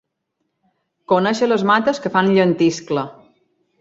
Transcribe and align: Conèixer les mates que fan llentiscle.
Conèixer 1.13 1.49
les 1.49 1.65
mates 1.73 2.01
que 2.07 2.13
fan 2.17 2.33
llentiscle. 2.39 3.05